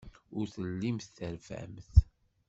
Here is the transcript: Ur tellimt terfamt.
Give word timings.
Ur 0.37 0.45
tellimt 0.53 1.03
terfamt. 1.17 1.91